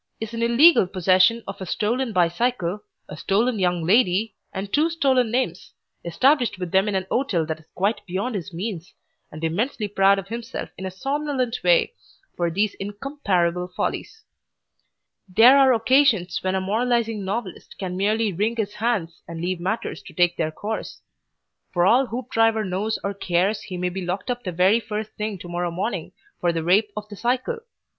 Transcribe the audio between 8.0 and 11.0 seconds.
beyond his means, and immensely proud of himself in a